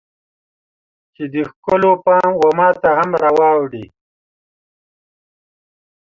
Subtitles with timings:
[1.15, 3.85] چې د ښکلو پام و ماته هم راواوړي